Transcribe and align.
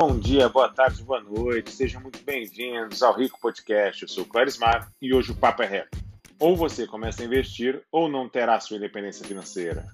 Bom 0.00 0.16
dia, 0.16 0.48
boa 0.48 0.68
tarde, 0.68 1.02
boa 1.02 1.20
noite, 1.20 1.72
sejam 1.72 2.00
muito 2.00 2.22
bem-vindos 2.22 3.02
ao 3.02 3.16
Rico 3.16 3.40
Podcast. 3.40 4.02
Eu 4.02 4.08
sou 4.08 4.22
o 4.22 4.26
Clarismar 4.28 4.92
e 5.02 5.12
hoje 5.12 5.32
o 5.32 5.34
papo 5.34 5.60
é 5.60 5.66
reto. 5.66 5.98
Ou 6.38 6.54
você 6.54 6.86
começa 6.86 7.20
a 7.20 7.24
investir 7.26 7.82
ou 7.90 8.08
não 8.08 8.28
terá 8.28 8.60
sua 8.60 8.76
independência 8.76 9.26
financeira. 9.26 9.84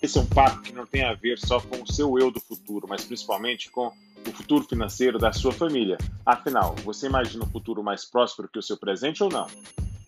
Esse 0.00 0.18
é 0.18 0.20
um 0.20 0.26
papo 0.26 0.62
que 0.62 0.72
não 0.72 0.86
tem 0.86 1.02
a 1.02 1.14
ver 1.14 1.36
só 1.36 1.60
com 1.60 1.82
o 1.82 1.92
seu 1.92 2.16
eu 2.16 2.30
do 2.30 2.40
futuro, 2.40 2.86
mas 2.88 3.04
principalmente 3.04 3.68
com 3.68 3.88
o 4.24 4.32
futuro 4.32 4.64
financeiro 4.68 5.18
da 5.18 5.32
sua 5.32 5.50
família. 5.50 5.98
Afinal, 6.24 6.76
você 6.84 7.08
imagina 7.08 7.42
um 7.42 7.50
futuro 7.50 7.82
mais 7.82 8.04
próspero 8.04 8.48
que 8.48 8.60
o 8.60 8.62
seu 8.62 8.76
presente 8.76 9.20
ou 9.20 9.28
não? 9.28 9.48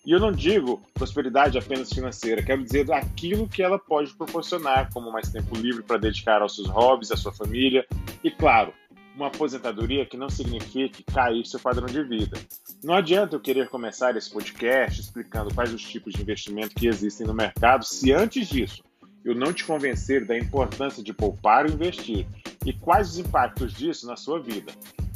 E 0.05 0.13
eu 0.13 0.19
não 0.19 0.33
digo 0.33 0.81
prosperidade 0.95 1.59
apenas 1.59 1.93
financeira, 1.93 2.43
quero 2.43 2.65
dizer 2.65 2.91
aquilo 2.91 3.47
que 3.47 3.63
ela 3.63 3.79
pode 3.79 4.15
proporcionar, 4.15 4.91
como 4.93 5.13
mais 5.13 5.31
tempo 5.31 5.55
livre 5.55 5.83
para 5.83 5.99
dedicar 5.99 6.41
aos 6.41 6.55
seus 6.55 6.69
hobbies, 6.69 7.13
à 7.13 7.17
sua 7.17 7.33
família 7.33 7.87
e, 8.25 8.31
claro, 8.31 8.73
uma 9.15 9.27
aposentadoria 9.27 10.07
que 10.07 10.17
não 10.17 10.31
signifique 10.31 11.03
cair 11.03 11.45
seu 11.45 11.61
padrão 11.61 11.87
de 11.87 12.03
vida. 12.03 12.39
Não 12.83 12.95
adianta 12.95 13.37
eu 13.37 13.41
querer 13.41 13.69
começar 13.69 14.17
esse 14.17 14.31
podcast 14.31 15.01
explicando 15.01 15.55
quais 15.55 15.73
os 15.75 15.83
tipos 15.83 16.15
de 16.15 16.23
investimento 16.23 16.75
que 16.75 16.87
existem 16.87 17.27
no 17.27 17.35
mercado 17.35 17.85
se 17.85 18.11
antes 18.13 18.49
disso 18.49 18.83
eu 19.23 19.35
não 19.35 19.53
te 19.53 19.65
convencer 19.65 20.25
da 20.25 20.39
importância 20.39 21.03
de 21.03 21.13
poupar 21.13 21.69
e 21.69 21.73
investir 21.75 22.27
e 22.65 22.73
quais 22.73 23.11
os 23.11 23.19
impactos 23.19 23.75
disso 23.75 24.07
na 24.07 24.17
sua 24.17 24.41
vida. 24.41 24.73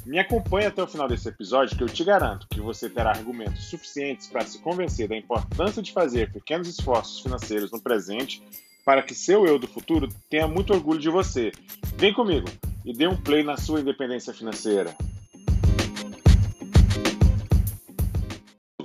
Me 0.06 0.18
acompanhe 0.18 0.66
até 0.66 0.82
o 0.82 0.86
final 0.86 1.08
desse 1.08 1.30
episódio 1.30 1.78
que 1.78 1.82
eu 1.82 1.88
te 1.88 2.04
garanto 2.04 2.46
que 2.48 2.60
você 2.60 2.90
terá 2.90 3.10
argumentos 3.10 3.64
suficientes 3.64 4.27
para 4.27 4.44
se 4.44 4.58
convencer 4.58 5.08
da 5.08 5.16
importância 5.16 5.82
de 5.82 5.92
fazer 5.92 6.30
pequenos 6.30 6.68
esforços 6.68 7.20
financeiros 7.20 7.72
no 7.72 7.80
presente 7.80 8.42
para 8.84 9.02
que 9.02 9.14
seu 9.14 9.46
eu 9.46 9.58
do 9.58 9.66
futuro 9.66 10.06
tenha 10.28 10.46
muito 10.46 10.74
orgulho 10.74 11.00
de 11.00 11.08
você. 11.08 11.52
Vem 11.96 12.12
comigo 12.12 12.46
e 12.84 12.92
dê 12.92 13.08
um 13.08 13.16
play 13.16 13.42
na 13.42 13.56
sua 13.56 13.80
independência 13.80 14.34
financeira. 14.34 14.94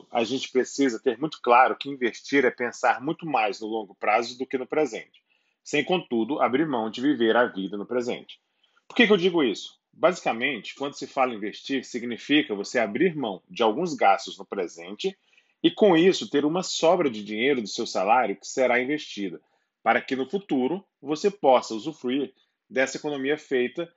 A 0.09 0.23
gente 0.23 0.50
precisa 0.54 1.00
ter 1.00 1.17
muito 1.17 1.42
claro 1.42 1.76
que 1.76 1.89
investir 1.89 2.45
é 2.45 2.52
pensar 2.52 3.02
muito 3.02 3.26
mais 3.26 3.59
no 3.59 3.67
longo 3.67 3.94
prazo 3.94 4.38
do 4.38 4.45
que 4.45 4.58
no 4.58 4.66
presente, 4.66 5.22
sem, 5.66 5.83
contudo, 5.83 6.42
abrir 6.42 6.66
mão 6.66 6.89
de 6.89 7.02
viver 7.02 7.36
a 7.36 7.45
vida 7.45 7.76
no 7.76 7.86
presente. 7.86 8.39
Por 8.88 8.95
que, 8.95 9.06
que 9.06 9.11
eu 9.14 9.17
digo 9.17 9.44
isso? 9.44 9.79
Basicamente, 10.00 10.75
quando 10.75 10.94
se 10.94 11.05
fala 11.05 11.33
investir, 11.33 11.83
significa 11.83 12.55
você 12.55 12.80
abrir 12.80 13.14
mão 13.17 13.44
de 13.50 13.61
alguns 13.61 13.94
gastos 13.94 14.38
no 14.38 14.45
presente 14.45 15.14
e, 15.61 15.69
com 15.69 15.97
isso, 15.97 16.30
ter 16.30 16.45
uma 16.45 16.64
sobra 16.64 17.09
de 17.09 17.22
dinheiro 17.22 17.61
do 17.61 17.67
seu 17.67 17.86
salário 17.86 18.38
que 18.38 18.47
será 18.47 18.81
investida, 18.81 19.42
para 19.83 20.02
que 20.02 20.16
no 20.16 20.25
futuro 20.25 20.86
você 21.02 21.30
possa 21.30 21.75
usufruir 21.75 22.33
dessa 22.70 22.95
economia 22.95 23.38
feita 23.38 23.92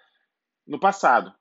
no 0.66 0.76
passado. 0.76 1.32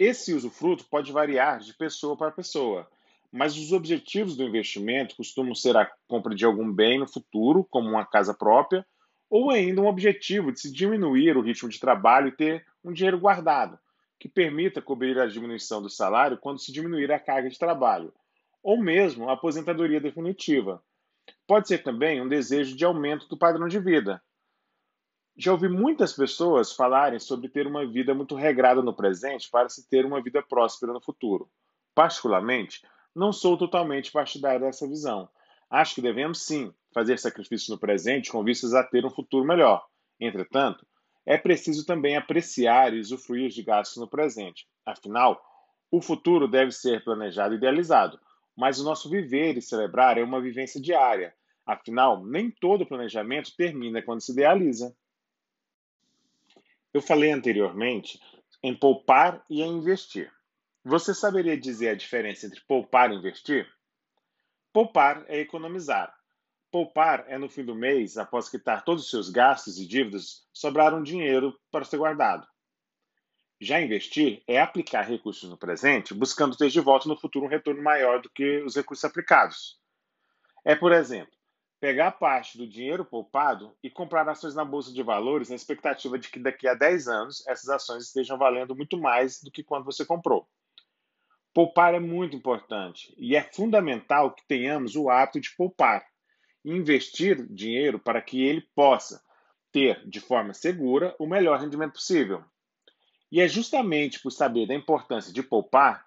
Esse 0.00 0.34
usufruto 0.34 0.84
pode 0.86 1.12
variar 1.12 1.60
de 1.60 1.74
pessoa 1.74 2.16
para 2.16 2.32
pessoa, 2.32 2.90
mas 3.30 3.56
os 3.56 3.70
objetivos 3.70 4.36
do 4.36 4.42
investimento 4.42 5.14
costumam 5.14 5.54
ser 5.54 5.76
a 5.76 5.88
compra 6.08 6.34
de 6.34 6.44
algum 6.44 6.72
bem 6.72 6.98
no 6.98 7.06
futuro, 7.06 7.64
como 7.70 7.90
uma 7.90 8.04
casa 8.04 8.34
própria, 8.34 8.84
ou 9.28 9.50
ainda 9.50 9.80
um 9.80 9.86
objetivo 9.86 10.52
de 10.52 10.60
se 10.60 10.72
diminuir 10.72 11.36
o 11.36 11.42
ritmo 11.42 11.68
de 11.68 11.80
trabalho 11.80 12.28
e 12.28 12.36
ter 12.36 12.64
um 12.84 12.92
dinheiro 12.92 13.18
guardado, 13.18 13.78
que 14.18 14.28
permita 14.28 14.82
cobrir 14.82 15.18
a 15.18 15.26
diminuição 15.26 15.82
do 15.82 15.90
salário 15.90 16.38
quando 16.38 16.60
se 16.60 16.72
diminuir 16.72 17.10
a 17.12 17.18
carga 17.18 17.48
de 17.48 17.58
trabalho, 17.58 18.12
ou 18.62 18.80
mesmo 18.80 19.28
a 19.28 19.34
aposentadoria 19.34 20.00
definitiva. 20.00 20.82
Pode 21.46 21.68
ser 21.68 21.82
também 21.82 22.20
um 22.20 22.28
desejo 22.28 22.76
de 22.76 22.84
aumento 22.84 23.28
do 23.28 23.36
padrão 23.36 23.68
de 23.68 23.78
vida. 23.78 24.22
Já 25.36 25.52
ouvi 25.52 25.68
muitas 25.68 26.12
pessoas 26.12 26.72
falarem 26.72 27.18
sobre 27.18 27.48
ter 27.48 27.66
uma 27.66 27.84
vida 27.86 28.14
muito 28.14 28.34
regrada 28.34 28.82
no 28.82 28.94
presente 28.94 29.50
para 29.50 29.68
se 29.68 29.88
ter 29.88 30.06
uma 30.06 30.22
vida 30.22 30.42
próspera 30.42 30.92
no 30.92 31.02
futuro. 31.02 31.50
Particularmente, 31.94 32.86
não 33.14 33.32
sou 33.32 33.56
totalmente 33.56 34.12
partidário 34.12 34.60
dessa 34.60 34.86
visão. 34.86 35.28
Acho 35.68 35.96
que 35.96 36.02
devemos 36.02 36.42
sim 36.42 36.72
fazer 36.94 37.18
sacrifícios 37.18 37.68
no 37.68 37.78
presente 37.78 38.30
com 38.30 38.44
vistas 38.44 38.72
a 38.72 38.84
ter 38.84 39.04
um 39.04 39.10
futuro 39.10 39.44
melhor. 39.44 39.84
Entretanto, 40.18 40.86
é 41.26 41.36
preciso 41.36 41.84
também 41.84 42.16
apreciar 42.16 42.94
e 42.94 43.00
usufruir 43.00 43.50
de 43.50 43.62
gastos 43.62 43.96
no 43.96 44.08
presente. 44.08 44.66
Afinal, 44.86 45.42
o 45.90 46.00
futuro 46.00 46.46
deve 46.46 46.70
ser 46.70 47.02
planejado 47.02 47.54
e 47.54 47.56
idealizado, 47.56 48.18
mas 48.56 48.78
o 48.78 48.84
nosso 48.84 49.10
viver 49.10 49.56
e 49.56 49.62
celebrar 49.62 50.16
é 50.16 50.22
uma 50.22 50.40
vivência 50.40 50.80
diária. 50.80 51.34
Afinal, 51.66 52.24
nem 52.24 52.50
todo 52.50 52.86
planejamento 52.86 53.56
termina 53.56 54.02
quando 54.02 54.20
se 54.20 54.32
idealiza. 54.32 54.94
Eu 56.92 57.02
falei 57.02 57.32
anteriormente 57.32 58.20
em 58.62 58.74
poupar 58.74 59.44
e 59.50 59.62
em 59.62 59.78
investir. 59.78 60.32
Você 60.84 61.14
saberia 61.14 61.58
dizer 61.58 61.88
a 61.88 61.94
diferença 61.94 62.46
entre 62.46 62.60
poupar 62.68 63.10
e 63.10 63.16
investir? 63.16 63.66
Poupar 64.72 65.24
é 65.28 65.40
economizar, 65.40 66.14
Poupar 66.74 67.24
é 67.28 67.38
no 67.38 67.48
fim 67.48 67.64
do 67.64 67.72
mês, 67.72 68.18
após 68.18 68.48
quitar 68.48 68.84
todos 68.84 69.04
os 69.04 69.08
seus 69.08 69.30
gastos 69.30 69.78
e 69.78 69.86
dívidas, 69.86 70.44
sobrar 70.52 70.92
um 70.92 71.04
dinheiro 71.04 71.56
para 71.70 71.84
ser 71.84 71.98
guardado. 71.98 72.44
Já 73.60 73.80
investir 73.80 74.42
é 74.44 74.60
aplicar 74.60 75.02
recursos 75.02 75.48
no 75.48 75.56
presente, 75.56 76.12
buscando 76.12 76.56
ter 76.56 76.68
de 76.70 76.80
volta 76.80 77.08
no 77.08 77.16
futuro 77.16 77.46
um 77.46 77.48
retorno 77.48 77.80
maior 77.80 78.20
do 78.20 78.28
que 78.28 78.60
os 78.62 78.74
recursos 78.74 79.04
aplicados. 79.04 79.78
É, 80.64 80.74
por 80.74 80.90
exemplo, 80.90 81.32
pegar 81.78 82.10
parte 82.10 82.58
do 82.58 82.66
dinheiro 82.66 83.04
poupado 83.04 83.72
e 83.80 83.88
comprar 83.88 84.28
ações 84.28 84.56
na 84.56 84.64
bolsa 84.64 84.92
de 84.92 85.00
valores 85.00 85.50
na 85.50 85.54
expectativa 85.54 86.18
de 86.18 86.28
que 86.28 86.40
daqui 86.40 86.66
a 86.66 86.74
10 86.74 87.06
anos 87.06 87.46
essas 87.46 87.68
ações 87.68 88.06
estejam 88.06 88.36
valendo 88.36 88.74
muito 88.74 88.98
mais 88.98 89.40
do 89.40 89.48
que 89.52 89.62
quando 89.62 89.84
você 89.84 90.04
comprou. 90.04 90.44
Poupar 91.52 91.94
é 91.94 92.00
muito 92.00 92.34
importante 92.34 93.14
e 93.16 93.36
é 93.36 93.42
fundamental 93.44 94.32
que 94.32 94.44
tenhamos 94.48 94.96
o 94.96 95.08
hábito 95.08 95.40
de 95.40 95.54
poupar 95.54 96.04
investir 96.64 97.46
dinheiro 97.48 97.98
para 97.98 98.22
que 98.22 98.42
ele 98.42 98.62
possa 98.74 99.22
ter 99.70 100.08
de 100.08 100.20
forma 100.20 100.54
segura 100.54 101.14
o 101.18 101.26
melhor 101.26 101.60
rendimento 101.60 101.94
possível. 101.94 102.44
E 103.30 103.40
é 103.40 103.48
justamente 103.48 104.20
por 104.20 104.30
saber 104.30 104.66
da 104.66 104.74
importância 104.74 105.32
de 105.32 105.42
poupar 105.42 106.06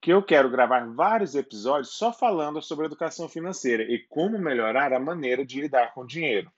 que 0.00 0.12
eu 0.12 0.22
quero 0.22 0.50
gravar 0.50 0.86
vários 0.92 1.34
episódios 1.34 1.94
só 1.94 2.12
falando 2.12 2.60
sobre 2.60 2.86
educação 2.86 3.28
financeira 3.28 3.82
e 3.82 3.98
como 4.08 4.38
melhorar 4.38 4.92
a 4.92 5.00
maneira 5.00 5.44
de 5.44 5.60
lidar 5.60 5.94
com 5.94 6.02
o 6.02 6.06
dinheiro. 6.06 6.52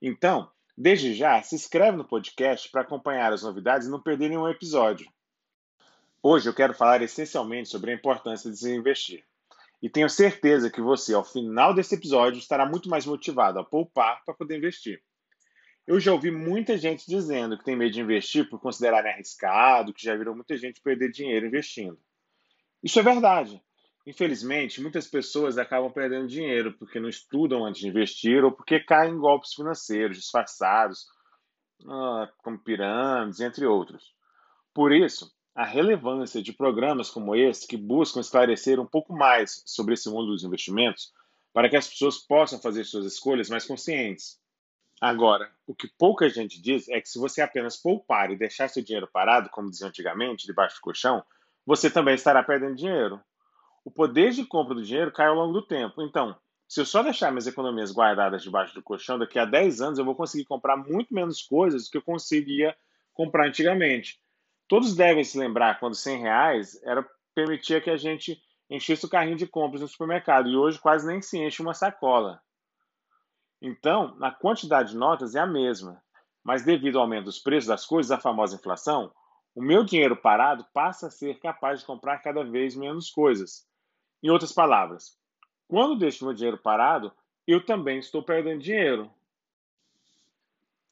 Então, 0.00 0.50
desde 0.76 1.14
já, 1.14 1.42
se 1.42 1.54
inscreve 1.54 1.96
no 1.96 2.04
podcast 2.04 2.70
para 2.70 2.82
acompanhar 2.82 3.32
as 3.32 3.42
novidades 3.42 3.88
e 3.88 3.90
não 3.90 4.02
perder 4.02 4.28
nenhum 4.28 4.48
episódio. 4.48 5.10
Hoje 6.22 6.48
eu 6.48 6.54
quero 6.54 6.74
falar 6.74 7.02
essencialmente 7.02 7.68
sobre 7.68 7.90
a 7.90 7.94
importância 7.94 8.50
de 8.50 8.56
se 8.56 8.72
investir. 8.72 9.24
E 9.82 9.90
tenho 9.90 10.08
certeza 10.08 10.70
que 10.70 10.80
você, 10.80 11.12
ao 11.12 11.24
final 11.24 11.74
desse 11.74 11.96
episódio, 11.96 12.38
estará 12.38 12.64
muito 12.64 12.88
mais 12.88 13.04
motivado 13.04 13.58
a 13.58 13.64
poupar 13.64 14.24
para 14.24 14.32
poder 14.32 14.56
investir. 14.56 15.02
Eu 15.84 15.98
já 15.98 16.12
ouvi 16.12 16.30
muita 16.30 16.78
gente 16.78 17.04
dizendo 17.08 17.58
que 17.58 17.64
tem 17.64 17.74
medo 17.74 17.90
de 17.90 18.00
investir 18.00 18.48
por 18.48 18.60
considerarem 18.60 19.12
arriscado, 19.12 19.92
que 19.92 20.04
já 20.04 20.14
viram 20.14 20.36
muita 20.36 20.56
gente 20.56 20.80
perder 20.80 21.10
dinheiro 21.10 21.46
investindo. 21.46 21.98
Isso 22.80 23.00
é 23.00 23.02
verdade. 23.02 23.60
Infelizmente, 24.06 24.80
muitas 24.80 25.08
pessoas 25.08 25.58
acabam 25.58 25.92
perdendo 25.92 26.28
dinheiro 26.28 26.72
porque 26.78 27.00
não 27.00 27.08
estudam 27.08 27.64
antes 27.64 27.80
de 27.80 27.88
investir 27.88 28.44
ou 28.44 28.52
porque 28.52 28.78
caem 28.78 29.14
em 29.14 29.18
golpes 29.18 29.54
financeiros 29.54 30.16
disfarçados, 30.16 31.06
ah, 31.88 32.30
como 32.38 32.62
pirâmides, 32.62 33.40
entre 33.40 33.66
outros. 33.66 34.14
Por 34.72 34.92
isso, 34.92 35.28
a 35.54 35.64
relevância 35.64 36.42
de 36.42 36.52
programas 36.52 37.10
como 37.10 37.36
esse, 37.36 37.66
que 37.66 37.76
buscam 37.76 38.20
esclarecer 38.20 38.80
um 38.80 38.86
pouco 38.86 39.12
mais 39.12 39.62
sobre 39.66 39.94
esse 39.94 40.08
mundo 40.08 40.28
dos 40.28 40.44
investimentos, 40.44 41.12
para 41.52 41.68
que 41.68 41.76
as 41.76 41.86
pessoas 41.86 42.18
possam 42.18 42.58
fazer 42.58 42.84
suas 42.84 43.04
escolhas 43.04 43.50
mais 43.50 43.66
conscientes. 43.66 44.40
Agora, 45.00 45.50
o 45.66 45.74
que 45.74 45.88
pouca 45.98 46.28
gente 46.30 46.62
diz 46.62 46.88
é 46.88 47.00
que 47.00 47.08
se 47.08 47.18
você 47.18 47.42
apenas 47.42 47.76
poupar 47.76 48.30
e 48.30 48.36
deixar 48.36 48.68
seu 48.68 48.82
dinheiro 48.82 49.08
parado, 49.12 49.50
como 49.50 49.68
dizia 49.68 49.88
antigamente, 49.88 50.46
debaixo 50.46 50.76
do 50.76 50.80
colchão, 50.80 51.22
você 51.66 51.90
também 51.90 52.14
estará 52.14 52.42
perdendo 52.42 52.76
dinheiro. 52.76 53.20
O 53.84 53.90
poder 53.90 54.30
de 54.30 54.44
compra 54.46 54.74
do 54.74 54.82
dinheiro 54.82 55.12
cai 55.12 55.26
ao 55.26 55.34
longo 55.34 55.52
do 55.52 55.66
tempo. 55.66 56.00
Então, 56.02 56.36
se 56.68 56.80
eu 56.80 56.86
só 56.86 57.02
deixar 57.02 57.30
minhas 57.30 57.46
economias 57.46 57.92
guardadas 57.92 58.42
debaixo 58.42 58.74
do 58.74 58.82
colchão, 58.82 59.18
daqui 59.18 59.38
a 59.38 59.44
10 59.44 59.80
anos 59.82 59.98
eu 59.98 60.04
vou 60.04 60.14
conseguir 60.14 60.44
comprar 60.44 60.76
muito 60.76 61.12
menos 61.12 61.42
coisas 61.42 61.84
do 61.84 61.90
que 61.90 61.98
eu 61.98 62.02
conseguia 62.02 62.74
comprar 63.12 63.48
antigamente. 63.48 64.21
Todos 64.72 64.96
devem 64.96 65.22
se 65.22 65.38
lembrar 65.38 65.78
quando 65.78 65.94
100 65.94 66.22
reais 66.22 66.82
era 66.82 67.06
permitia 67.34 67.78
que 67.78 67.90
a 67.90 67.96
gente 67.98 68.42
enchesse 68.70 69.04
o 69.04 69.08
carrinho 69.10 69.36
de 69.36 69.46
compras 69.46 69.82
no 69.82 69.86
supermercado 69.86 70.48
e 70.48 70.56
hoje 70.56 70.78
quase 70.78 71.06
nem 71.06 71.20
se 71.20 71.36
enche 71.36 71.60
uma 71.60 71.74
sacola. 71.74 72.40
Então, 73.60 74.16
a 74.22 74.30
quantidade 74.30 74.92
de 74.92 74.96
notas 74.96 75.34
é 75.34 75.40
a 75.40 75.46
mesma, 75.46 76.02
mas 76.42 76.64
devido 76.64 76.96
ao 76.96 77.02
aumento 77.02 77.26
dos 77.26 77.38
preços 77.38 77.68
das 77.68 77.84
coisas, 77.84 78.10
a 78.10 78.18
famosa 78.18 78.56
inflação, 78.56 79.12
o 79.54 79.60
meu 79.60 79.84
dinheiro 79.84 80.16
parado 80.16 80.64
passa 80.72 81.08
a 81.08 81.10
ser 81.10 81.38
capaz 81.38 81.80
de 81.80 81.84
comprar 81.86 82.20
cada 82.20 82.42
vez 82.42 82.74
menos 82.74 83.10
coisas. 83.10 83.66
Em 84.22 84.30
outras 84.30 84.52
palavras, 84.52 85.18
quando 85.68 85.98
deixo 85.98 86.24
meu 86.24 86.32
dinheiro 86.32 86.56
parado, 86.56 87.12
eu 87.46 87.62
também 87.62 87.98
estou 87.98 88.22
perdendo 88.22 88.62
dinheiro. 88.62 89.10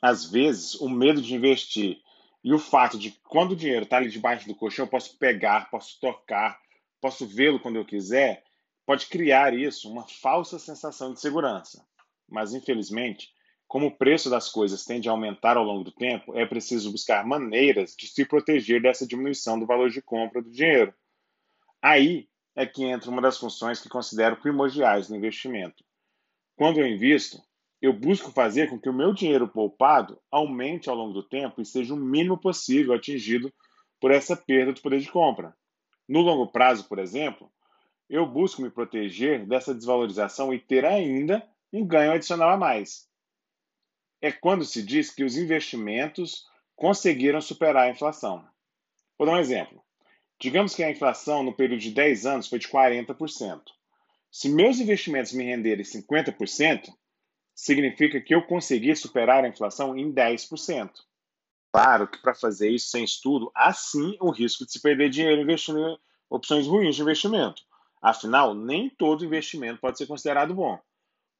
às 0.02 0.30
vezes, 0.30 0.74
o 0.74 0.86
medo 0.86 1.22
de 1.22 1.34
investir 1.34 1.98
e 2.42 2.52
o 2.54 2.58
fato 2.58 2.98
de 2.98 3.12
quando 3.24 3.52
o 3.52 3.56
dinheiro 3.56 3.84
está 3.84 3.98
ali 3.98 4.08
debaixo 4.08 4.48
do 4.48 4.54
colchão, 4.54 4.86
eu 4.86 4.90
posso 4.90 5.16
pegar, 5.18 5.70
posso 5.70 5.98
tocar, 6.00 6.58
posso 7.00 7.26
vê-lo 7.26 7.60
quando 7.60 7.76
eu 7.76 7.84
quiser, 7.84 8.42
pode 8.86 9.06
criar 9.06 9.54
isso, 9.54 9.90
uma 9.90 10.06
falsa 10.08 10.58
sensação 10.58 11.12
de 11.12 11.20
segurança. 11.20 11.86
Mas, 12.28 12.54
infelizmente, 12.54 13.30
como 13.68 13.86
o 13.86 13.96
preço 13.96 14.28
das 14.30 14.48
coisas 14.48 14.84
tende 14.84 15.08
a 15.08 15.12
aumentar 15.12 15.56
ao 15.56 15.64
longo 15.64 15.84
do 15.84 15.92
tempo, 15.92 16.36
é 16.36 16.46
preciso 16.46 16.90
buscar 16.90 17.24
maneiras 17.24 17.94
de 17.94 18.08
se 18.08 18.24
proteger 18.24 18.82
dessa 18.82 19.06
diminuição 19.06 19.58
do 19.58 19.66
valor 19.66 19.90
de 19.90 20.02
compra 20.02 20.42
do 20.42 20.50
dinheiro. 20.50 20.94
Aí 21.80 22.28
é 22.56 22.66
que 22.66 22.84
entra 22.84 23.10
uma 23.10 23.22
das 23.22 23.38
funções 23.38 23.80
que 23.80 23.88
considero 23.88 24.36
primordiais 24.36 25.08
no 25.08 25.16
investimento. 25.16 25.84
Quando 26.56 26.80
eu 26.80 26.86
invisto, 26.86 27.40
eu 27.80 27.92
busco 27.92 28.30
fazer 28.30 28.68
com 28.68 28.78
que 28.78 28.88
o 28.88 28.92
meu 28.92 29.14
dinheiro 29.14 29.48
poupado 29.48 30.20
aumente 30.30 30.90
ao 30.90 30.96
longo 30.96 31.14
do 31.14 31.22
tempo 31.22 31.60
e 31.60 31.66
seja 31.66 31.94
o 31.94 31.96
mínimo 31.96 32.38
possível 32.38 32.92
atingido 32.92 33.52
por 33.98 34.10
essa 34.10 34.36
perda 34.36 34.72
de 34.72 34.82
poder 34.82 35.00
de 35.00 35.10
compra. 35.10 35.56
No 36.08 36.20
longo 36.20 36.48
prazo, 36.48 36.88
por 36.88 36.98
exemplo, 36.98 37.50
eu 38.08 38.26
busco 38.26 38.60
me 38.60 38.70
proteger 38.70 39.46
dessa 39.46 39.74
desvalorização 39.74 40.52
e 40.52 40.58
ter 40.58 40.84
ainda 40.84 41.46
um 41.72 41.86
ganho 41.86 42.12
adicional 42.12 42.50
a 42.50 42.56
mais. 42.56 43.08
É 44.20 44.30
quando 44.30 44.64
se 44.64 44.82
diz 44.82 45.10
que 45.10 45.24
os 45.24 45.36
investimentos 45.36 46.44
conseguiram 46.76 47.40
superar 47.40 47.84
a 47.84 47.90
inflação. 47.90 48.44
Vou 49.16 49.26
dar 49.26 49.34
um 49.34 49.38
exemplo. 49.38 49.82
Digamos 50.38 50.74
que 50.74 50.82
a 50.82 50.90
inflação 50.90 51.42
no 51.42 51.54
período 51.54 51.80
de 51.80 51.90
10 51.90 52.26
anos 52.26 52.48
foi 52.48 52.58
de 52.58 52.68
40%. 52.68 53.62
Se 54.30 54.48
meus 54.48 54.80
investimentos 54.80 55.32
me 55.32 55.44
renderem 55.44 55.84
50%, 55.84 56.92
significa 57.60 58.18
que 58.20 58.34
eu 58.34 58.42
consegui 58.42 58.96
superar 58.96 59.44
a 59.44 59.48
inflação 59.48 59.94
em 59.96 60.10
10%. 60.10 60.90
Claro 61.70 62.08
que 62.08 62.18
para 62.18 62.34
fazer 62.34 62.70
isso 62.70 62.88
sem 62.88 63.04
estudo, 63.04 63.52
há 63.54 63.70
sim 63.72 64.16
o 64.18 64.30
risco 64.30 64.64
de 64.64 64.72
se 64.72 64.80
perder 64.80 65.10
dinheiro 65.10 65.42
investindo 65.42 65.78
em 65.78 65.98
opções 66.30 66.66
ruins 66.66 66.96
de 66.96 67.02
investimento. 67.02 67.62
Afinal, 68.00 68.54
nem 68.54 68.88
todo 68.88 69.26
investimento 69.26 69.78
pode 69.78 69.98
ser 69.98 70.06
considerado 70.06 70.54
bom. 70.54 70.80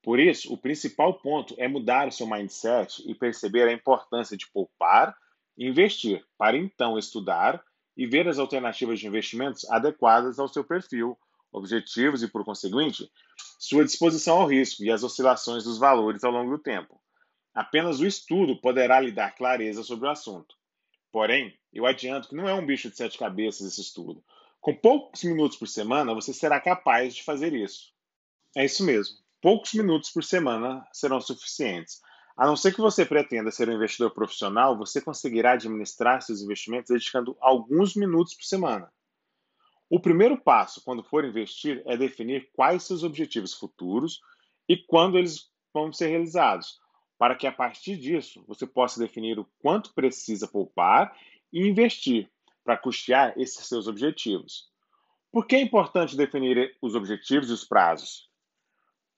Por 0.03 0.21
isso, 0.21 0.53
o 0.53 0.59
principal 0.59 1.15
ponto 1.15 1.55
é 1.57 1.67
mudar 1.67 2.07
o 2.07 2.13
seu 2.13 2.27
mindset 2.27 3.03
e 3.11 3.15
perceber 3.15 3.67
a 3.67 3.73
importância 3.73 4.37
de 4.37 4.47
poupar 4.51 5.17
e 5.57 5.67
investir, 5.67 6.23
para 6.37 6.57
então 6.57 6.99
estudar 6.99 7.65
e 7.97 8.07
ver 8.07 8.29
as 8.29 8.39
alternativas 8.39 9.01
de 9.01 9.07
investimentos 9.07 9.69
adequadas 9.71 10.39
ao 10.39 10.49
seu 10.49 10.65
perfil, 10.65 11.19
objetivos 11.53 12.23
e, 12.23 12.29
por 12.29 12.45
conseguinte, 12.45 13.11
sua 13.59 13.85
disposição 13.85 14.41
ao 14.41 14.49
risco 14.49 14.83
e 14.83 14.91
às 14.91 15.03
oscilações 15.03 15.65
dos 15.65 15.79
valores 15.79 16.25
ao 16.25 16.33
longo 16.33 16.51
do 16.51 16.63
tempo. 16.63 17.01
Apenas 17.55 18.01
o 18.01 18.07
estudo 18.07 18.61
poderá 18.61 19.01
lhe 19.01 19.11
dar 19.11 19.35
clareza 19.35 19.83
sobre 19.83 20.07
o 20.07 20.11
assunto. 20.11 20.55
Porém, 21.13 21.59
eu 21.73 21.87
adianto 21.87 22.29
que 22.29 22.37
não 22.37 22.49
é 22.49 22.55
um 22.55 22.65
bicho 22.65 22.89
de 22.89 22.97
sete 22.97 23.19
cabeças 23.19 23.67
esse 23.67 23.81
estudo. 23.81 24.23
Com 24.61 24.75
poucos 24.75 25.25
minutos 25.25 25.57
por 25.57 25.67
semana, 25.67 26.15
você 26.15 26.33
será 26.33 26.61
capaz 26.61 27.15
de 27.15 27.25
fazer 27.25 27.53
isso. 27.53 27.93
É 28.57 28.65
isso 28.65 28.85
mesmo. 28.85 29.17
Poucos 29.41 29.73
minutos 29.75 30.11
por 30.11 30.23
semana 30.23 30.87
serão 30.93 31.21
suficientes. 31.21 32.01
A 32.37 32.47
não 32.47 32.57
ser 32.57 32.75
que 32.75 32.81
você 32.81 33.05
pretenda 33.05 33.51
ser 33.51 33.69
um 33.69 33.75
investidor 33.75 34.13
profissional, 34.13 34.77
você 34.77 35.01
conseguirá 35.01 35.53
administrar 35.53 36.23
seus 36.23 36.41
investimentos 36.41 36.91
dedicando 36.91 37.37
alguns 37.41 37.95
minutos 37.95 38.35
por 38.35 38.45
semana. 38.45 38.93
O 39.91 39.99
primeiro 39.99 40.41
passo, 40.41 40.81
quando 40.85 41.03
for 41.03 41.25
investir, 41.25 41.83
é 41.85 41.97
definir 41.97 42.49
quais 42.53 42.85
seus 42.85 43.03
objetivos 43.03 43.53
futuros 43.53 44.21
e 44.69 44.77
quando 44.77 45.19
eles 45.19 45.51
vão 45.75 45.93
ser 45.93 46.07
realizados, 46.07 46.81
para 47.19 47.35
que 47.35 47.45
a 47.45 47.51
partir 47.51 47.97
disso 47.97 48.45
você 48.47 48.65
possa 48.69 49.01
definir 49.01 49.37
o 49.37 49.51
quanto 49.59 49.93
precisa 49.93 50.47
poupar 50.47 51.13
e 51.53 51.67
investir 51.67 52.31
para 52.63 52.79
custear 52.79 53.35
esses 53.37 53.67
seus 53.67 53.89
objetivos. 53.89 54.71
Por 55.33 55.45
que 55.45 55.57
é 55.57 55.61
importante 55.61 56.17
definir 56.17 56.77
os 56.81 56.95
objetivos 56.95 57.51
e 57.51 57.53
os 57.53 57.65
prazos? 57.65 58.31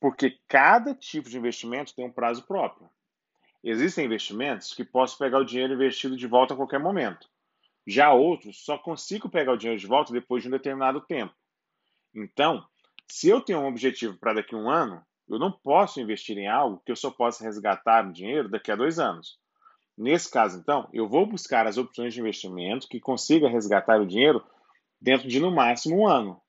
Porque 0.01 0.39
cada 0.49 0.95
tipo 0.95 1.29
de 1.29 1.37
investimento 1.37 1.95
tem 1.95 2.07
um 2.07 2.13
prazo 2.13 2.47
próprio. 2.47 2.89
Existem 3.63 4.07
investimentos 4.07 4.73
que 4.73 4.85
posso 4.85 5.19
pegar 5.19 5.39
o 5.39 5.45
dinheiro 5.45 5.75
investido 5.75 6.17
de 6.17 6.27
volta 6.27 6.55
a 6.55 6.57
qualquer 6.57 6.81
momento. 6.81 7.29
Já 7.87 8.13
outros, 8.13 8.65
só 8.65 8.79
consigo 8.79 9.29
pegar 9.29 9.53
o 9.53 9.57
dinheiro 9.57 9.81
de 9.81 9.87
volta 9.87 10.13
depois 10.13 10.43
de 10.43 10.49
um 10.49 10.53
determinado 10.53 11.01
tempo. 11.01 11.35
Então, 12.15 12.65
se 13.09 13.29
eu 13.29 13.41
tenho 13.41 13.61
um 13.61 13.67
objetivo 13.67 14.17
para 14.19 14.35
daqui 14.35 14.55
a 14.55 14.59
um 14.59 14.71
ano, 14.71 15.05
eu 15.29 15.39
não 15.39 15.51
posso 15.51 16.01
investir 16.01 16.37
em 16.39 16.49
algo 16.49 16.81
que 16.85 16.93
eu 16.93 16.97
só 16.97 17.11
possa 17.11 17.45
resgatar 17.45 18.07
o 18.07 18.13
dinheiro 18.13 18.49
daqui 18.49 18.71
a 18.71 18.77
dois 18.77 18.99
anos. 18.99 19.39
Nesse 19.97 20.31
caso, 20.31 20.59
então, 20.59 20.89
eu 20.93 21.09
vou 21.09 21.27
buscar 21.27 21.67
as 21.67 21.77
opções 21.77 22.15
de 22.15 22.21
investimento 22.21 22.89
que 22.89 23.01
consiga 23.01 23.49
resgatar 23.49 24.01
o 24.01 24.07
dinheiro 24.07 24.45
dentro 25.01 25.29
de 25.29 25.41
no 25.41 25.51
máximo 25.51 26.01
um 26.01 26.07
ano. 26.07 26.41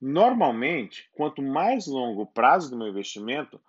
Normalmente, 0.00 1.08
quanto 1.14 1.40
mais 1.40 1.86
longo 1.86 2.22
o 2.22 2.26
prazo 2.26 2.70
do 2.70 2.76
meu 2.76 2.88
investimento, 2.88 3.60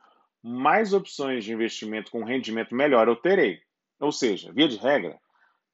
mais 0.44 0.94
opções 0.94 1.44
de 1.44 1.54
investimento 1.54 2.12
com 2.12 2.24
rendimento 2.24 2.76
melhor 2.76 3.08
eu 3.08 3.16
terei. 3.16 3.62
Ou 4.00 4.12
seja, 4.12 4.52
via 4.52 4.68
de 4.68 4.78
regra, 4.78 5.20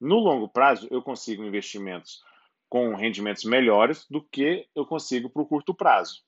no 0.01 0.17
longo 0.17 0.49
prazo, 0.49 0.87
eu 0.89 1.01
consigo 1.01 1.43
investimentos 1.43 2.23
com 2.67 2.95
rendimentos 2.95 3.43
melhores 3.43 4.07
do 4.09 4.21
que 4.21 4.67
eu 4.73 4.85
consigo 4.85 5.29
para 5.29 5.43
o 5.43 5.45
curto 5.45 5.75
prazo. 5.75 6.23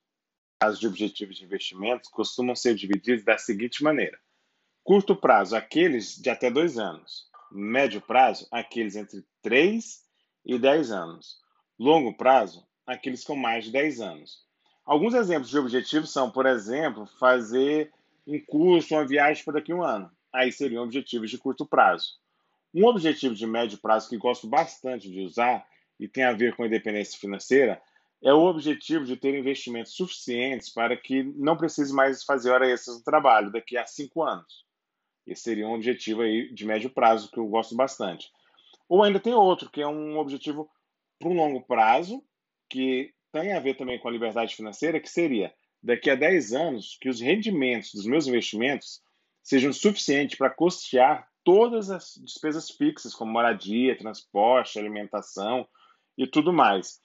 As 0.62 0.80
de 0.80 0.88
objetivos 0.88 1.38
de 1.38 1.44
investimento 1.44 2.10
costumam 2.12 2.56
ser 2.56 2.76
divididos 2.76 3.26
da 3.26 3.38
seguinte 3.38 3.84
maneira: 3.84 4.18
curto 4.84 5.16
prazo, 5.16 5.56
aqueles 5.56 6.16
de 6.22 6.30
até 6.30 6.52
dois 6.52 6.78
anos, 6.78 7.28
médio 7.52 8.00
prazo, 8.00 8.48
aqueles 8.52 8.96
entre 8.96 9.26
3 9.42 10.04
e 10.46 10.60
10 10.60 10.92
anos, 10.92 11.40
longo 11.80 12.16
prazo, 12.16 12.66
aqueles 12.86 13.24
com 13.24 13.36
mais 13.36 13.66
de 13.66 13.72
10 13.72 14.02
anos. 14.02 14.44
Alguns 14.86 15.14
exemplos 15.14 15.50
de 15.50 15.58
objetivos 15.58 16.12
são, 16.12 16.30
por 16.30 16.46
exemplo, 16.46 17.06
fazer 17.06 17.92
um 18.28 18.40
curso, 18.40 18.94
uma 18.94 19.08
viagem 19.08 19.44
para 19.44 19.54
daqui 19.54 19.72
a 19.72 19.76
um 19.76 19.84
ano. 19.84 20.12
Aí 20.32 20.52
seriam 20.52 20.84
objetivos 20.84 21.32
de 21.32 21.38
curto 21.38 21.66
prazo. 21.66 22.22
Um 22.74 22.86
objetivo 22.86 23.36
de 23.36 23.46
médio 23.46 23.78
prazo 23.78 24.10
que 24.10 24.18
gosto 24.18 24.48
bastante 24.48 25.10
de 25.10 25.22
usar 25.22 25.66
e 26.00 26.08
tem 26.08 26.24
a 26.24 26.34
ver 26.34 26.56
com 26.56 26.66
independência 26.66 27.20
financeira 27.20 27.82
é 28.24 28.34
o 28.34 28.46
objetivo 28.46 29.06
de 29.06 29.18
ter 29.18 29.38
investimentos 29.38 29.96
suficientes 29.96 30.70
para 30.70 30.96
que 30.96 31.24
não 31.24 31.58
precise 31.58 31.94
mais 31.94 32.24
fazer 32.24 32.52
hora 32.52 32.68
extras 32.68 32.98
no 32.98 33.04
trabalho 33.04 33.52
daqui 33.52 33.78
a 33.78 33.86
cinco 33.86 34.24
anos. 34.24 34.66
Esse 35.28 35.44
seria 35.44 35.68
um 35.68 35.74
objetivo 35.74 36.22
aí 36.22 36.52
de 36.54 36.66
médio 36.66 36.90
prazo 36.90 37.30
que 37.30 37.38
eu 37.38 37.46
gosto 37.48 37.76
bastante. 37.76 38.30
Ou 38.88 39.04
ainda 39.04 39.20
tem 39.20 39.34
outro, 39.34 39.70
que 39.70 39.82
é 39.82 39.88
um 39.88 40.18
objetivo 40.18 40.70
para 41.20 41.30
um 41.30 41.36
longo 41.36 41.62
prazo, 41.62 42.24
que 42.70 43.14
tem 43.32 43.54
a 43.54 43.60
ver 43.60 43.76
também 43.76 44.00
com 44.00 44.08
a 44.08 44.12
liberdade 44.12 44.56
financeira, 44.56 45.00
que 45.00 45.10
seria 45.10 45.54
daqui 45.82 46.10
a 46.10 46.16
10 46.16 46.54
anos 46.54 46.98
que 47.00 47.10
os 47.10 47.20
rendimentos 47.20 47.94
dos 47.94 48.06
meus 48.06 48.26
investimentos 48.26 49.02
sejam 49.42 49.74
suficientes 49.74 50.38
para 50.38 50.50
custear 50.50 51.28
todas 51.44 51.90
as 51.90 52.14
despesas 52.24 52.70
fixas, 52.70 53.14
como 53.14 53.32
moradia, 53.32 53.98
transporte, 53.98 54.80
alimentação 54.80 55.68
e 56.18 56.28
tudo 56.28 56.54
mais. 56.54 57.00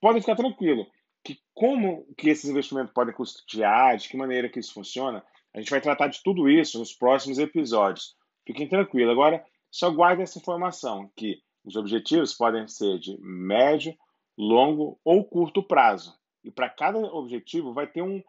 Podem 0.00 0.20
ficar 0.20 0.36
tranquilo 0.36 0.86
que 1.24 1.38
como 1.54 2.06
que 2.16 2.30
esses 2.30 2.48
investimentos 2.48 2.92
podem 2.92 3.14
custear, 3.14 3.96
de 3.96 4.08
que 4.08 4.16
maneira 4.16 4.48
que 4.48 4.58
isso 4.58 4.72
funciona, 4.72 5.22
a 5.54 5.58
gente 5.58 5.70
vai 5.70 5.80
tratar 5.80 6.08
de 6.08 6.22
tudo 6.22 6.48
isso 6.48 6.78
nos 6.78 6.92
próximos 6.92 7.38
episódios. 7.38 8.16
Fiquem 8.46 8.68
tranquilos. 8.68 9.12
Agora, 9.12 9.44
só 9.70 9.90
guardem 9.90 10.22
essa 10.22 10.38
informação, 10.38 11.10
que 11.16 11.42
os 11.64 11.76
objetivos 11.76 12.32
podem 12.34 12.66
ser 12.68 12.98
de 12.98 13.18
médio, 13.20 13.94
longo 14.38 14.98
ou 15.04 15.24
curto 15.24 15.62
prazo. 15.62 16.18
E 16.42 16.50
para 16.50 16.70
cada 16.70 16.98
objetivo 16.98 17.74
vai 17.74 17.86
ter 17.86 18.02
um 18.02 18.22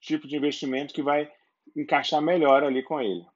tipo 0.00 0.26
de 0.26 0.36
investimento 0.36 0.94
que 0.94 1.02
vai 1.02 1.30
encaixar 1.76 2.22
melhor 2.22 2.64
ali 2.64 2.82
com 2.82 3.00
ele. 3.00 3.26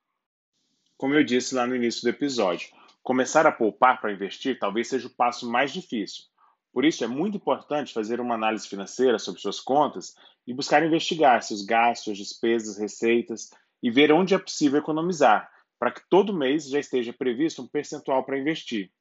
Como 1.02 1.16
eu 1.16 1.24
disse 1.24 1.52
lá 1.56 1.66
no 1.66 1.74
início 1.74 2.02
do 2.02 2.10
episódio, 2.10 2.68
começar 3.02 3.44
a 3.44 3.50
poupar 3.50 4.00
para 4.00 4.12
investir 4.12 4.56
talvez 4.60 4.86
seja 4.86 5.08
o 5.08 5.10
passo 5.10 5.50
mais 5.50 5.72
difícil. 5.72 6.26
Por 6.72 6.84
isso, 6.84 7.02
é 7.02 7.08
muito 7.08 7.38
importante 7.38 7.92
fazer 7.92 8.20
uma 8.20 8.36
análise 8.36 8.68
financeira 8.68 9.18
sobre 9.18 9.40
suas 9.40 9.58
contas 9.58 10.14
e 10.46 10.54
buscar 10.54 10.80
investigar 10.86 11.42
seus 11.42 11.62
gastos, 11.62 12.16
despesas, 12.16 12.78
receitas 12.78 13.50
e 13.82 13.90
ver 13.90 14.12
onde 14.12 14.32
é 14.32 14.38
possível 14.38 14.78
economizar, 14.78 15.50
para 15.76 15.90
que 15.90 16.08
todo 16.08 16.32
mês 16.32 16.68
já 16.68 16.78
esteja 16.78 17.12
previsto 17.12 17.62
um 17.62 17.66
percentual 17.66 18.24
para 18.24 18.38
investir. 18.38 18.92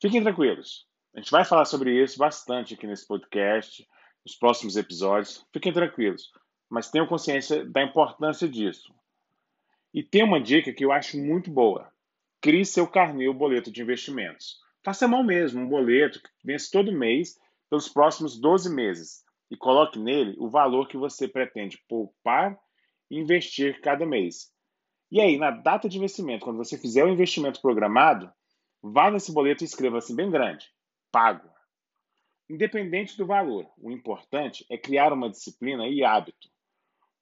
Fiquem 0.00 0.22
tranquilos, 0.22 0.86
a 1.12 1.18
gente 1.18 1.32
vai 1.32 1.44
falar 1.44 1.64
sobre 1.64 2.00
isso 2.00 2.16
bastante 2.16 2.74
aqui 2.74 2.86
nesse 2.86 3.04
podcast, 3.04 3.84
nos 4.24 4.36
próximos 4.36 4.76
episódios. 4.76 5.44
Fiquem 5.52 5.72
tranquilos, 5.72 6.30
mas 6.70 6.88
tenham 6.88 7.08
consciência 7.08 7.64
da 7.64 7.82
importância 7.82 8.48
disso. 8.48 8.96
E 9.92 10.02
tem 10.02 10.22
uma 10.22 10.40
dica 10.40 10.72
que 10.72 10.84
eu 10.84 10.92
acho 10.92 11.18
muito 11.18 11.50
boa. 11.50 11.90
Crie 12.40 12.64
seu 12.64 12.86
carnê, 12.86 13.28
o 13.28 13.34
boleto 13.34 13.70
de 13.70 13.82
investimentos. 13.82 14.58
Faça 14.84 15.06
a 15.06 15.08
mão 15.08 15.22
mesmo, 15.24 15.60
um 15.60 15.68
boleto 15.68 16.22
que 16.22 16.28
vence 16.44 16.70
todo 16.70 16.92
mês 16.92 17.36
pelos 17.68 17.88
próximos 17.88 18.38
12 18.38 18.74
meses 18.74 19.24
e 19.50 19.56
coloque 19.56 19.98
nele 19.98 20.36
o 20.38 20.48
valor 20.48 20.88
que 20.88 20.96
você 20.96 21.26
pretende 21.26 21.82
poupar 21.88 22.58
e 23.10 23.18
investir 23.18 23.80
cada 23.80 24.06
mês. 24.06 24.52
E 25.10 25.20
aí, 25.20 25.38
na 25.38 25.50
data 25.50 25.88
de 25.88 25.96
investimento, 25.96 26.44
quando 26.44 26.58
você 26.58 26.76
fizer 26.76 27.04
o 27.04 27.08
investimento 27.08 27.60
programado, 27.60 28.30
vá 28.82 29.10
nesse 29.10 29.32
boleto 29.32 29.64
e 29.64 29.66
escreva 29.66 29.98
assim 29.98 30.14
bem 30.14 30.30
grande: 30.30 30.66
pago. 31.10 31.48
Independente 32.48 33.16
do 33.16 33.26
valor, 33.26 33.66
o 33.78 33.90
importante 33.90 34.64
é 34.70 34.78
criar 34.78 35.12
uma 35.12 35.30
disciplina 35.30 35.86
e 35.88 36.04
hábito, 36.04 36.48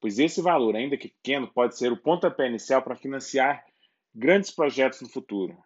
pois 0.07 0.21
esse 0.21 0.41
valor, 0.41 0.77
ainda 0.77 0.97
que 0.97 1.09
pequeno, 1.09 1.49
pode 1.49 1.77
ser 1.77 1.91
o 1.91 1.97
pontapé 1.97 2.47
inicial 2.47 2.81
para 2.81 2.95
financiar 2.95 3.65
grandes 4.15 4.53
projetos 4.53 5.01
no 5.01 5.09
futuro. 5.09 5.59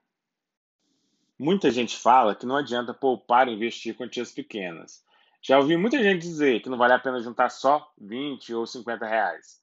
Muita 1.38 1.70
gente 1.70 1.94
fala 1.94 2.34
que 2.34 2.46
não 2.46 2.56
adianta 2.56 2.94
poupar 2.94 3.48
e 3.48 3.52
investir 3.52 3.94
quantias 3.94 4.32
pequenas. 4.32 5.04
Já 5.42 5.58
ouvi 5.58 5.76
muita 5.76 6.02
gente 6.02 6.22
dizer 6.22 6.62
que 6.62 6.70
não 6.70 6.78
vale 6.78 6.94
a 6.94 6.98
pena 6.98 7.20
juntar 7.20 7.50
só 7.50 7.86
20 8.00 8.54
ou 8.54 8.66
50 8.66 9.04
reais. 9.04 9.60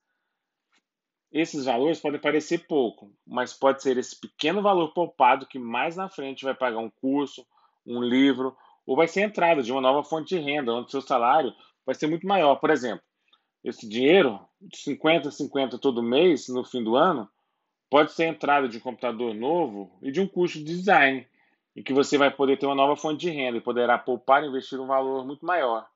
Esses 1.31 1.65
valores 1.65 1.99
podem 1.99 2.21
parecer 2.21 2.67
pouco, 2.67 3.11
mas 3.25 3.55
pode 3.55 3.81
ser 3.81 3.97
esse 3.97 4.15
pequeno 4.15 4.61
valor 4.61 4.93
poupado 4.93 5.47
que 5.47 5.57
mais 5.57 5.95
na 5.95 6.07
frente 6.07 6.45
vai 6.45 6.53
pagar 6.53 6.77
um 6.77 6.91
curso, 6.91 7.43
um 7.83 7.99
livro, 7.99 8.55
ou 8.85 8.95
vai 8.95 9.07
ser 9.07 9.21
entrada 9.21 9.63
de 9.63 9.71
uma 9.71 9.81
nova 9.81 10.03
fonte 10.03 10.35
de 10.35 10.39
renda, 10.39 10.71
onde 10.71 10.91
seu 10.91 11.01
salário 11.01 11.51
vai 11.83 11.95
ser 11.95 12.05
muito 12.05 12.27
maior. 12.27 12.57
Por 12.57 12.69
exemplo, 12.69 13.06
esse 13.69 13.87
dinheiro, 13.87 14.39
de 14.61 14.77
50 14.77 15.29
a 15.29 15.31
50 15.31 15.77
todo 15.77 16.01
mês, 16.03 16.47
no 16.47 16.63
fim 16.63 16.83
do 16.83 16.95
ano, 16.95 17.29
pode 17.89 18.11
ser 18.11 18.25
entrada 18.25 18.67
de 18.67 18.77
um 18.77 18.81
computador 18.81 19.33
novo 19.33 19.97
e 20.01 20.11
de 20.11 20.19
um 20.21 20.27
curso 20.27 20.57
de 20.57 20.65
design, 20.65 21.27
em 21.75 21.83
que 21.83 21.93
você 21.93 22.17
vai 22.17 22.31
poder 22.31 22.57
ter 22.57 22.65
uma 22.65 22.75
nova 22.75 22.95
fonte 22.95 23.21
de 23.21 23.29
renda 23.29 23.57
e 23.57 23.61
poderá 23.61 23.97
poupar 23.97 24.43
e 24.43 24.47
investir 24.47 24.79
um 24.79 24.87
valor 24.87 25.25
muito 25.25 25.45
maior. 25.45 25.87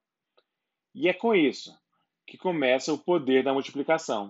E 0.94 1.08
é 1.08 1.14
com 1.14 1.34
isso 1.34 1.78
que 2.26 2.38
começa 2.38 2.94
o 2.94 2.98
poder 2.98 3.44
da 3.44 3.54
multiplicação. 3.54 4.30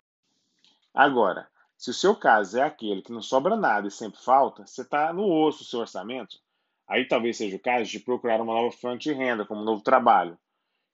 Agora, 0.94 1.48
se 1.78 1.90
o 1.90 1.94
seu 1.94 2.16
caso 2.16 2.60
é 2.60 2.62
aquele 2.62 3.02
que 3.02 3.12
não 3.12 3.22
sobra 3.22 3.56
nada 3.56 3.88
e 3.88 3.92
sempre 3.92 4.20
falta, 4.20 4.66
você 4.66 4.82
está 4.82 5.12
no 5.12 5.28
osso 5.28 5.60
do 5.60 5.66
seu 5.66 5.80
orçamento, 5.80 6.38
aí 6.88 7.06
talvez 7.06 7.38
seja 7.38 7.56
o 7.56 7.60
caso 7.60 7.90
de 7.90 8.00
procurar 8.00 8.40
uma 8.40 8.54
nova 8.54 8.72
fonte 8.72 9.10
de 9.10 9.14
renda, 9.14 9.46
como 9.46 9.62
um 9.62 9.66
novo 9.66 9.82
trabalho, 9.82 10.38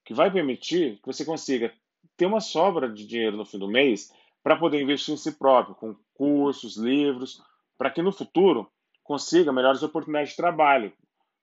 que 0.05 0.13
vai 0.13 0.31
permitir 0.31 0.97
que 1.01 1.05
você 1.05 1.25
consiga 1.25 1.73
ter 2.15 2.25
uma 2.25 2.39
sobra 2.39 2.89
de 2.89 3.05
dinheiro 3.05 3.35
no 3.35 3.45
fim 3.45 3.57
do 3.57 3.67
mês 3.67 4.13
para 4.43 4.55
poder 4.55 4.81
investir 4.81 5.13
em 5.13 5.17
si 5.17 5.37
próprio, 5.37 5.75
com 5.75 5.95
cursos, 6.13 6.77
livros, 6.77 7.41
para 7.77 7.91
que 7.91 8.01
no 8.01 8.11
futuro 8.11 8.71
consiga 9.03 9.51
melhores 9.51 9.83
oportunidades 9.83 10.31
de 10.31 10.37
trabalho 10.37 10.93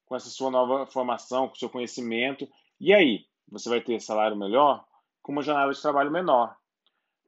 com 0.06 0.16
essa 0.16 0.28
sua 0.28 0.50
nova 0.50 0.86
formação, 0.86 1.48
com 1.48 1.54
seu 1.54 1.68
conhecimento. 1.68 2.48
E 2.80 2.92
aí, 2.92 3.24
você 3.48 3.68
vai 3.68 3.80
ter 3.80 4.00
salário 4.00 4.36
melhor 4.36 4.84
com 5.22 5.32
uma 5.32 5.42
jornada 5.42 5.72
de 5.72 5.80
trabalho 5.80 6.10
menor. 6.10 6.54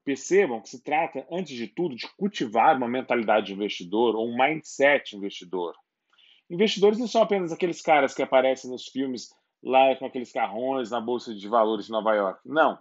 Percebam 0.04 0.60
que 0.60 0.68
se 0.68 0.82
trata, 0.82 1.26
antes 1.30 1.56
de 1.56 1.66
tudo, 1.66 1.96
de 1.96 2.06
cultivar 2.16 2.76
uma 2.76 2.88
mentalidade 2.88 3.46
de 3.46 3.54
investidor 3.54 4.14
ou 4.14 4.28
um 4.28 4.36
mindset 4.36 5.16
investidor. 5.16 5.74
Investidores 6.48 6.98
não 6.98 7.08
são 7.08 7.22
apenas 7.22 7.52
aqueles 7.52 7.80
caras 7.82 8.14
que 8.14 8.22
aparecem 8.22 8.70
nos 8.70 8.86
filmes 8.86 9.34
lá 9.62 9.96
com 9.96 10.06
aqueles 10.06 10.30
carrões 10.30 10.90
na 10.90 11.00
Bolsa 11.00 11.34
de 11.34 11.48
Valores 11.48 11.86
de 11.86 11.92
Nova 11.92 12.14
York. 12.14 12.40
Não. 12.44 12.78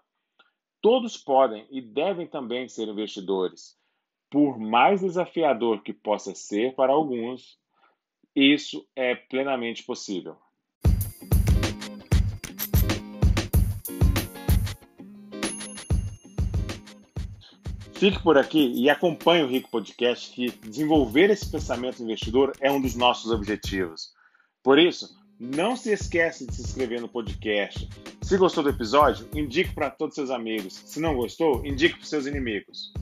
Todos 0.85 1.17
podem 1.17 1.65
e 1.71 1.81
devem 1.81 2.27
também 2.27 2.69
ser 2.69 2.87
investidores. 2.87 3.75
Por 4.29 4.59
mais 4.59 5.01
desafiador 5.01 5.81
que 5.81 5.91
possa 5.91 6.35
ser 6.35 6.75
para 6.75 6.93
alguns, 6.93 7.57
isso 8.35 8.87
é 8.95 9.15
plenamente 9.15 9.81
possível. 9.81 10.37
Fique 17.93 18.21
por 18.21 18.37
aqui 18.37 18.71
e 18.75 18.87
acompanhe 18.87 19.41
o 19.41 19.47
Rico 19.47 19.71
Podcast, 19.71 20.31
que 20.35 20.51
desenvolver 20.51 21.31
esse 21.31 21.51
pensamento 21.51 22.03
investidor 22.03 22.55
é 22.61 22.71
um 22.71 22.79
dos 22.79 22.95
nossos 22.95 23.31
objetivos. 23.31 24.13
Por 24.61 24.77
isso, 24.77 25.17
não 25.39 25.75
se 25.75 25.91
esqueça 25.91 26.45
de 26.45 26.55
se 26.55 26.61
inscrever 26.61 27.01
no 27.01 27.07
podcast. 27.07 27.89
Se 28.21 28.37
gostou 28.37 28.63
do 28.63 28.69
episódio, 28.69 29.27
indique 29.33 29.73
para 29.73 29.89
todos 29.89 30.15
seus 30.15 30.29
amigos. 30.29 30.73
Se 30.73 30.99
não 30.99 31.15
gostou, 31.15 31.65
indique 31.65 31.97
para 31.97 32.07
seus 32.07 32.25
inimigos. 32.25 32.93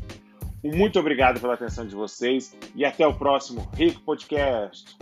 Muito 0.63 0.99
obrigado 0.99 1.39
pela 1.39 1.53
atenção 1.53 1.85
de 1.85 1.95
vocês 1.95 2.55
e 2.75 2.85
até 2.85 3.05
o 3.05 3.13
próximo 3.13 3.69
Rico 3.75 4.01
Podcast. 4.01 4.95